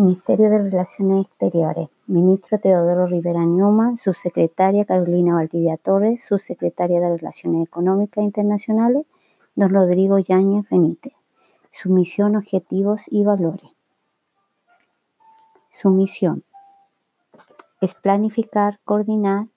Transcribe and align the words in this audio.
Ministerio 0.00 0.48
de 0.48 0.58
Relaciones 0.62 1.26
Exteriores. 1.26 1.90
Ministro 2.06 2.58
Teodoro 2.58 3.06
Rivera 3.06 3.44
Newman, 3.44 3.98
subsecretaria 3.98 4.86
Carolina 4.86 5.34
Valdivia 5.34 5.76
Torres, 5.76 6.24
subsecretaria 6.24 7.00
de 7.00 7.18
Relaciones 7.18 7.66
Económicas 7.66 8.24
Internacionales, 8.24 9.04
don 9.54 9.68
Rodrigo 9.68 10.18
Yáñez 10.18 10.70
Benítez. 10.70 11.12
Su 11.70 11.90
misión, 11.90 12.34
objetivos 12.36 13.08
y 13.10 13.24
valores. 13.24 13.70
Su 15.68 15.90
misión 15.90 16.44
es 17.82 17.94
planificar, 17.94 18.80
coordinar, 18.84 19.48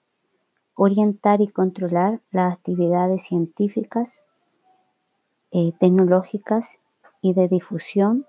orientar 0.74 1.40
y 1.40 1.48
controlar 1.48 2.20
las 2.30 2.52
actividades 2.52 3.22
científicas, 3.22 4.24
eh, 5.52 5.72
tecnológicas 5.80 6.80
y 7.22 7.32
de 7.32 7.48
difusión 7.48 8.26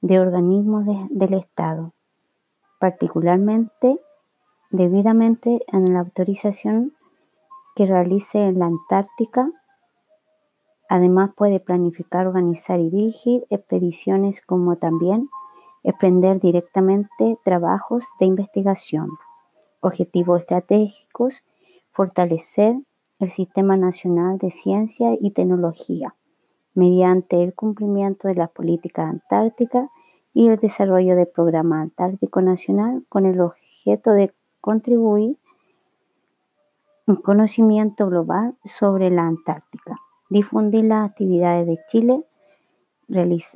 de 0.00 0.20
organismos 0.20 0.84
del 1.10 1.34
Estado, 1.34 1.92
particularmente 2.78 4.00
debidamente 4.70 5.60
en 5.72 5.92
la 5.92 6.00
autorización 6.00 6.94
que 7.74 7.86
realice 7.86 8.44
en 8.44 8.58
la 8.58 8.66
Antártica. 8.66 9.50
Además 10.88 11.30
puede 11.36 11.60
planificar, 11.60 12.26
organizar 12.26 12.80
y 12.80 12.90
dirigir 12.90 13.46
expediciones 13.50 14.40
como 14.40 14.76
también 14.76 15.28
emprender 15.82 16.40
directamente 16.40 17.38
trabajos 17.44 18.04
de 18.20 18.26
investigación. 18.26 19.08
Objetivos 19.80 20.40
estratégicos, 20.40 21.44
fortalecer 21.90 22.76
el 23.18 23.30
Sistema 23.30 23.76
Nacional 23.76 24.38
de 24.38 24.50
Ciencia 24.50 25.16
y 25.20 25.30
Tecnología 25.30 26.14
mediante 26.78 27.42
el 27.42 27.54
cumplimiento 27.54 28.28
de 28.28 28.36
las 28.36 28.50
políticas 28.50 29.10
antárticas 29.10 29.90
y 30.32 30.46
el 30.46 30.58
desarrollo 30.60 31.16
del 31.16 31.26
Programa 31.26 31.80
Antártico 31.80 32.40
Nacional 32.40 33.04
con 33.08 33.26
el 33.26 33.40
objeto 33.40 34.12
de 34.12 34.32
contribuir 34.60 35.36
un 37.08 37.16
conocimiento 37.16 38.06
global 38.06 38.56
sobre 38.64 39.10
la 39.10 39.26
Antártica, 39.26 39.96
difundir 40.30 40.84
las 40.84 41.10
actividades 41.10 41.66
de 41.66 41.78
Chile 41.88 42.22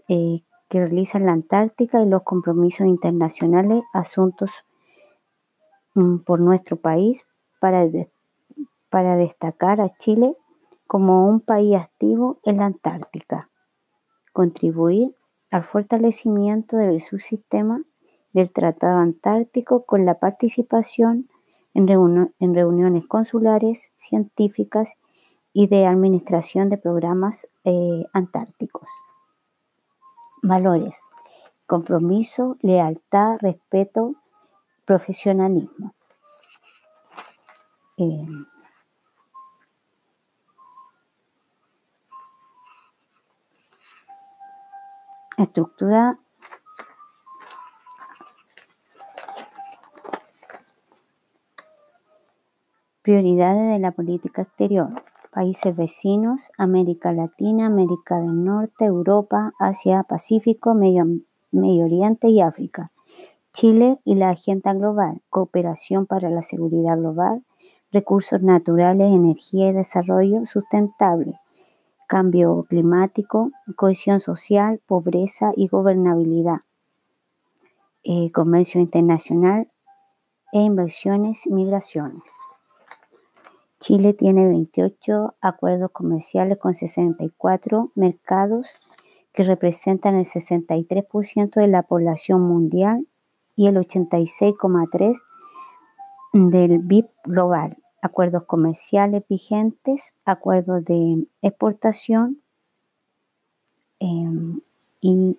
eh, 0.08 0.42
que 0.68 0.80
realiza 0.80 1.20
la 1.20 1.30
Antártica 1.30 2.02
y 2.02 2.08
los 2.08 2.24
compromisos 2.24 2.88
internacionales, 2.88 3.84
asuntos 3.92 4.50
mm, 5.94 6.24
por 6.24 6.40
nuestro 6.40 6.76
país 6.76 7.24
para, 7.60 7.86
para 8.90 9.14
destacar 9.14 9.80
a 9.80 9.96
Chile 9.96 10.36
como 10.92 11.26
un 11.26 11.40
país 11.40 11.74
activo 11.74 12.38
en 12.44 12.58
la 12.58 12.66
Antártica, 12.66 13.48
contribuir 14.34 15.16
al 15.50 15.64
fortalecimiento 15.64 16.76
del 16.76 17.00
subsistema 17.00 17.80
del 18.34 18.52
Tratado 18.52 18.98
Antártico 18.98 19.86
con 19.86 20.04
la 20.04 20.18
participación 20.18 21.30
en, 21.72 21.86
reuniones 21.86 23.06
consulares, 23.06 23.90
científicas 23.94 24.98
y 25.54 25.66
de 25.68 25.86
administración 25.86 26.68
de 26.68 26.76
programas 26.76 27.48
eh, 27.64 28.04
antárticos. 28.12 28.90
Valores. 30.42 31.00
Compromiso, 31.66 32.58
lealtad, 32.60 33.38
respeto, 33.40 34.12
profesionalismo. 34.84 35.94
Eh, 37.96 38.26
estructura 45.38 46.18
prioridades 53.02 53.72
de 53.72 53.78
la 53.80 53.90
política 53.90 54.42
exterior. 54.42 54.90
Países 55.32 55.74
vecinos, 55.74 56.52
América 56.56 57.12
Latina, 57.12 57.66
América 57.66 58.18
del 58.18 58.44
Norte, 58.44 58.84
Europa, 58.84 59.52
Asia, 59.58 60.04
Pacífico, 60.04 60.74
Medio, 60.74 61.06
Medio 61.50 61.84
Oriente 61.86 62.28
y 62.28 62.40
África. 62.40 62.92
Chile 63.52 63.98
y 64.04 64.14
la 64.14 64.30
agenda 64.30 64.72
global, 64.72 65.20
cooperación 65.28 66.06
para 66.06 66.30
la 66.30 66.42
seguridad 66.42 66.96
global, 66.96 67.42
recursos 67.90 68.40
naturales, 68.42 69.12
energía 69.12 69.68
y 69.68 69.72
desarrollo 69.72 70.46
sustentable, 70.46 71.38
cambio 72.12 72.66
climático, 72.68 73.52
cohesión 73.74 74.20
social, 74.20 74.82
pobreza 74.86 75.52
y 75.56 75.68
gobernabilidad, 75.68 76.58
eh, 78.04 78.30
comercio 78.32 78.82
internacional 78.82 79.72
e 80.52 80.60
inversiones, 80.60 81.46
migraciones. 81.46 82.30
Chile 83.80 84.12
tiene 84.12 84.46
28 84.46 85.36
acuerdos 85.40 85.90
comerciales 85.90 86.58
con 86.58 86.74
64 86.74 87.92
mercados 87.94 88.68
que 89.32 89.44
representan 89.44 90.14
el 90.14 90.26
63% 90.26 91.60
de 91.62 91.66
la 91.66 91.82
población 91.82 92.42
mundial 92.42 93.08
y 93.56 93.68
el 93.68 93.76
86,3% 93.76 95.24
del 96.34 96.78
BIP 96.80 97.08
global 97.24 97.81
acuerdos 98.02 98.44
comerciales 98.44 99.22
vigentes, 99.28 100.12
acuerdos 100.24 100.84
de 100.84 101.26
exportación 101.40 102.42
em, 104.00 104.60
y 105.00 105.38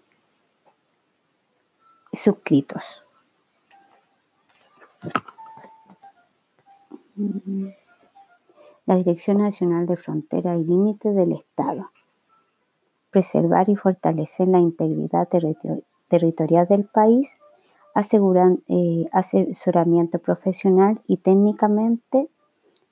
suscritos. 2.13 3.05
La 8.85 8.95
Dirección 8.95 9.37
Nacional 9.37 9.85
de 9.85 9.97
Frontera 9.97 10.55
y 10.55 10.63
Límites 10.63 11.13
del 11.15 11.33
Estado. 11.33 11.91
Preservar 13.11 13.69
y 13.69 13.75
fortalecer 13.75 14.47
la 14.47 14.59
integridad 14.59 15.27
territorial 16.07 16.67
del 16.67 16.85
país, 16.85 17.37
aseguran 17.93 18.63
eh, 18.67 19.07
asesoramiento 19.11 20.19
profesional 20.19 21.01
y 21.05 21.17
técnicamente 21.17 22.29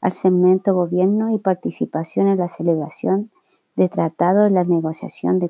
al 0.02 0.12
segmento 0.12 0.74
gobierno 0.74 1.34
y 1.34 1.38
participación 1.38 2.28
en 2.28 2.40
la 2.40 2.50
celebración 2.50 3.32
de 3.76 3.88
tratados 3.88 4.50
y 4.50 4.54
la 4.54 4.64
negociación 4.64 5.40
de, 5.40 5.50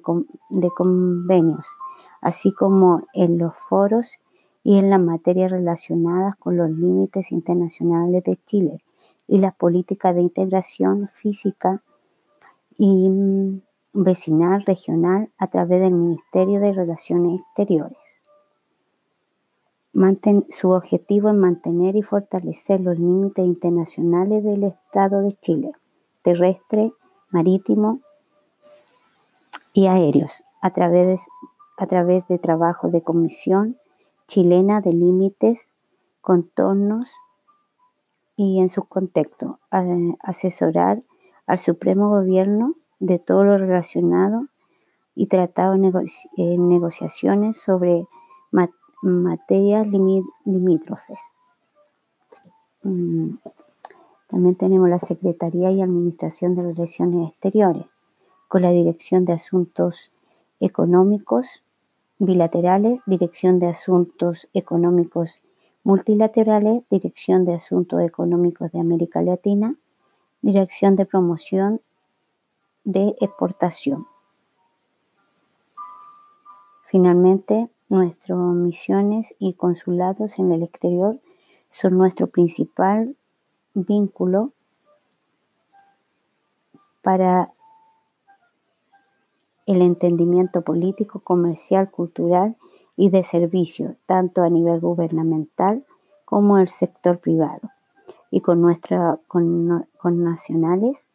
convenios, 0.69 1.77
así 2.21 2.51
como 2.51 3.07
en 3.13 3.37
los 3.37 3.55
foros 3.55 4.19
y 4.63 4.77
en 4.77 4.89
las 4.89 4.99
materias 4.99 5.51
relacionadas 5.51 6.35
con 6.35 6.57
los 6.57 6.69
límites 6.69 7.31
internacionales 7.31 8.23
de 8.23 8.35
Chile 8.45 8.83
y 9.27 9.39
las 9.39 9.55
políticas 9.55 10.13
de 10.13 10.21
integración 10.21 11.07
física 11.07 11.81
y 12.77 13.09
mm, 13.09 13.61
vecinal 13.93 14.63
regional 14.63 15.29
a 15.37 15.47
través 15.47 15.79
del 15.79 15.93
Ministerio 15.93 16.59
de 16.59 16.73
Relaciones 16.73 17.39
Exteriores 17.39 18.20
su 20.49 20.71
objetivo 20.71 21.29
es 21.29 21.35
mantener 21.35 21.95
y 21.95 22.01
fortalecer 22.01 22.81
los 22.81 22.97
límites 22.97 23.45
internacionales 23.45 24.43
del 24.43 24.63
Estado 24.63 25.21
de 25.21 25.33
Chile, 25.33 25.73
terrestre, 26.23 26.93
marítimo 27.29 27.99
y 29.73 29.87
aéreos, 29.87 30.43
a 30.61 30.71
través, 30.71 31.27
a 31.77 31.87
través 31.87 32.27
de 32.27 32.39
trabajo 32.39 32.89
de 32.89 33.01
Comisión 33.01 33.77
Chilena 34.27 34.81
de 34.81 34.93
Límites, 34.93 35.73
Contornos 36.21 37.11
y 38.35 38.59
en 38.59 38.69
su 38.69 38.83
contexto, 38.83 39.59
asesorar 40.19 41.03
al 41.47 41.59
Supremo 41.59 42.09
Gobierno 42.09 42.75
de 42.99 43.19
todo 43.19 43.43
lo 43.43 43.57
relacionado 43.57 44.47
y 45.15 45.27
tratado 45.27 45.73
en 45.73 46.69
negociaciones 46.69 47.57
sobre 47.59 48.07
materias 48.51 48.80
limítrofes. 49.01 51.33
Mm, 52.83 53.35
también 54.27 54.55
tenemos 54.55 54.89
la 54.89 54.99
Secretaría 54.99 55.71
y 55.71 55.81
Administración 55.81 56.55
de 56.55 56.63
Relaciones 56.63 57.29
Exteriores, 57.29 57.85
con 58.47 58.61
la 58.61 58.71
Dirección 58.71 59.25
de 59.25 59.33
Asuntos 59.33 60.11
Económicos 60.59 61.63
Bilaterales, 62.17 63.01
Dirección 63.05 63.59
de 63.59 63.67
Asuntos 63.67 64.49
Económicos 64.53 65.41
Multilaterales, 65.83 66.83
Dirección 66.89 67.45
de 67.45 67.55
Asuntos 67.55 68.01
Económicos 68.01 68.71
de 68.71 68.79
América 68.79 69.21
Latina, 69.21 69.75
Dirección 70.41 70.95
de 70.95 71.05
Promoción 71.05 71.81
de 72.83 73.15
Exportación. 73.19 74.07
Finalmente, 76.85 77.69
Nuestras 77.91 78.37
misiones 78.37 79.35
y 79.37 79.51
consulados 79.55 80.39
en 80.39 80.53
el 80.53 80.63
exterior 80.63 81.19
son 81.69 81.97
nuestro 81.97 82.27
principal 82.27 83.17
vínculo 83.73 84.53
para 87.01 87.51
el 89.65 89.81
entendimiento 89.81 90.61
político, 90.61 91.19
comercial, 91.19 91.91
cultural 91.91 92.55
y 92.95 93.09
de 93.09 93.23
servicio, 93.23 93.97
tanto 94.05 94.41
a 94.41 94.49
nivel 94.49 94.79
gubernamental 94.79 95.85
como 96.23 96.59
el 96.59 96.69
sector 96.69 97.19
privado, 97.19 97.71
y 98.29 98.39
con 98.39 98.61
nuestros 98.61 99.19
nacionales 100.01 101.07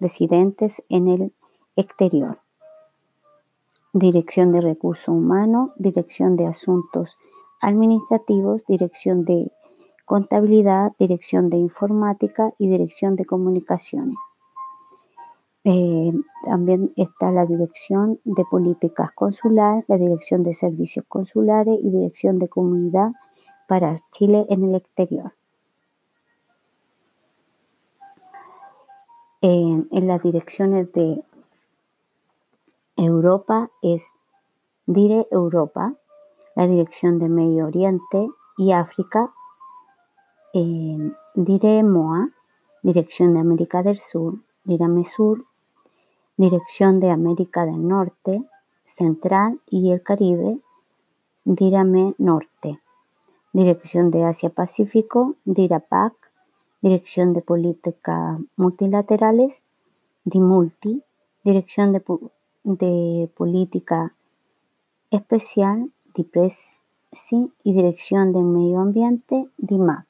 residentes 0.00 0.82
en 0.88 1.06
el 1.06 1.32
exterior. 1.76 2.43
Dirección 3.96 4.50
de 4.50 4.60
Recursos 4.60 5.06
Humanos, 5.06 5.70
Dirección 5.76 6.34
de 6.34 6.48
Asuntos 6.48 7.16
Administrativos, 7.62 8.64
Dirección 8.66 9.24
de 9.24 9.52
Contabilidad, 10.04 10.90
Dirección 10.98 11.48
de 11.48 11.58
Informática 11.58 12.52
y 12.58 12.68
Dirección 12.68 13.14
de 13.14 13.24
Comunicaciones. 13.24 14.16
Eh, 15.62 16.12
también 16.44 16.92
está 16.96 17.30
la 17.30 17.46
Dirección 17.46 18.18
de 18.24 18.44
Políticas 18.50 19.12
Consulares, 19.12 19.84
la 19.86 19.96
Dirección 19.96 20.42
de 20.42 20.54
Servicios 20.54 21.04
Consulares 21.08 21.78
y 21.80 21.88
Dirección 21.88 22.40
de 22.40 22.48
Comunidad 22.48 23.12
para 23.68 24.00
Chile 24.10 24.44
en 24.48 24.64
el 24.64 24.74
exterior. 24.74 25.34
En, 29.40 29.86
en 29.92 30.08
las 30.08 30.20
direcciones 30.20 30.92
de 30.92 31.22
Europa 32.96 33.70
es 33.82 34.12
Dire 34.86 35.26
Europa, 35.30 35.94
la 36.54 36.66
Dirección 36.66 37.18
de 37.18 37.28
Medio 37.28 37.66
Oriente 37.66 38.28
y 38.56 38.72
África, 38.72 39.32
eh, 40.52 41.12
Dire 41.34 41.82
MOA, 41.82 42.30
Dirección 42.82 43.34
de 43.34 43.40
América 43.40 43.82
del 43.82 43.98
Sur, 43.98 44.38
Dirame 44.62 45.04
Sur, 45.04 45.44
Dirección 46.36 47.00
de 47.00 47.10
América 47.10 47.64
del 47.64 47.86
Norte, 47.86 48.44
Central 48.84 49.60
y 49.68 49.90
el 49.90 50.02
Caribe, 50.02 50.58
Dirame 51.44 52.14
Norte, 52.18 52.80
Dirección 53.52 54.10
de 54.10 54.24
Asia 54.24 54.50
Pacífico, 54.50 55.34
DIRAPAC, 55.44 56.12
Dirección 56.82 57.32
de 57.32 57.40
Política 57.40 58.38
Multilaterales, 58.56 59.62
DIMULTI, 60.24 61.02
Dirección 61.42 61.92
de, 61.92 62.02
de 62.64 63.30
Política 63.36 64.14
Especial, 65.10 65.90
DIPRESI 66.14 66.80
y 67.62 67.72
Dirección 67.72 68.32
de 68.32 68.42
Medio 68.42 68.80
Ambiente, 68.80 69.48
DIMAC. 69.58 70.06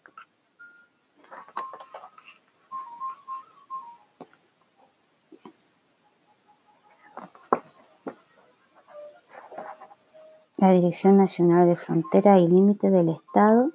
La 10.56 10.70
Dirección 10.70 11.18
Nacional 11.18 11.68
de 11.68 11.76
Frontera 11.76 12.38
y 12.38 12.48
Límite 12.48 12.90
del 12.90 13.10
Estado 13.10 13.72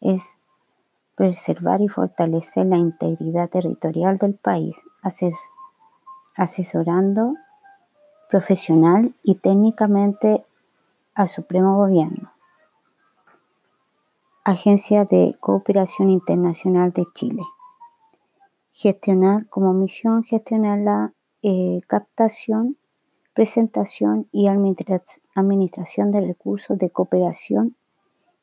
es 0.00 0.38
preservar 1.16 1.82
y 1.82 1.88
fortalecer 1.88 2.64
la 2.64 2.78
integridad 2.78 3.50
territorial 3.50 4.16
del 4.16 4.34
país, 4.34 4.80
asesorando 6.36 7.34
profesional 8.30 9.14
y 9.22 9.34
técnicamente 9.36 10.44
al 11.14 11.28
Supremo 11.28 11.76
Gobierno. 11.76 12.32
Agencia 14.44 15.04
de 15.04 15.36
Cooperación 15.40 16.10
Internacional 16.10 16.92
de 16.92 17.04
Chile. 17.14 17.42
Gestionar 18.72 19.46
como 19.48 19.74
misión 19.74 20.22
gestionar 20.22 20.78
la 20.78 21.12
eh, 21.42 21.80
captación 21.86 22.76
presentación 23.34 24.28
y 24.32 24.48
administración 24.48 26.10
de 26.10 26.20
recursos 26.20 26.76
de 26.78 26.90
cooperación 26.90 27.76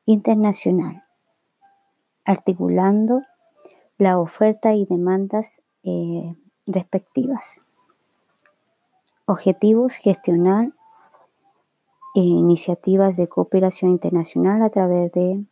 internacional, 0.06 1.04
articulando 2.26 3.22
la 4.00 4.20
oferta 4.20 4.74
y 4.74 4.86
demandas 4.86 5.62
eh, 5.84 6.36
respectivas. 6.66 7.62
Objetivos, 9.30 9.96
gestionar 9.96 10.68
eh, 12.16 12.22
iniciativas 12.22 13.18
de 13.18 13.28
cooperación 13.28 13.92
internacional 13.92 14.64
a 14.64 14.70
través 14.70 15.12
de, 15.12 15.44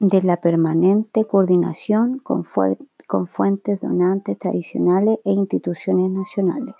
de 0.00 0.22
la 0.22 0.36
permanente 0.36 1.24
coordinación 1.24 2.18
con, 2.18 2.44
con 3.06 3.26
fuentes 3.26 3.80
donantes 3.80 4.38
tradicionales 4.38 5.18
e 5.24 5.30
instituciones 5.30 6.10
nacionales. 6.10 6.76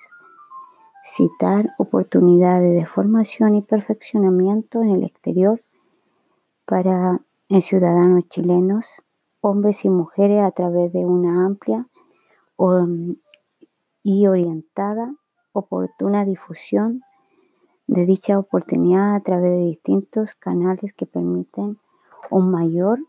Citar 1.02 1.70
oportunidades 1.78 2.74
de 2.74 2.84
formación 2.84 3.54
y 3.54 3.62
perfeccionamiento 3.62 4.82
en 4.82 4.90
el 4.90 5.04
exterior 5.04 5.64
para 6.66 7.22
ciudadanos 7.62 8.28
chilenos, 8.28 9.02
hombres 9.40 9.86
y 9.86 9.88
mujeres 9.88 10.42
a 10.42 10.50
través 10.50 10.92
de 10.92 11.06
una 11.06 11.46
amplia 11.46 11.88
y 14.02 14.26
orientada, 14.26 15.14
oportuna 15.52 16.24
difusión 16.24 17.02
de 17.86 18.06
dicha 18.06 18.38
oportunidad 18.38 19.14
a 19.14 19.20
través 19.20 19.50
de 19.50 19.64
distintos 19.64 20.34
canales 20.34 20.92
que 20.92 21.06
permiten 21.06 21.78
un 22.30 22.50
mayor 22.50 23.00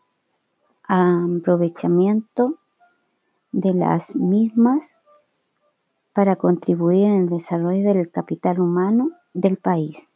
aprovechamiento 0.84 2.58
de 3.52 3.74
las 3.74 4.16
mismas 4.16 4.98
para 6.14 6.36
contribuir 6.36 7.06
en 7.06 7.22
el 7.22 7.30
desarrollo 7.30 7.94
del 7.94 8.10
capital 8.10 8.60
humano 8.60 9.12
del 9.34 9.58
país. 9.58 10.14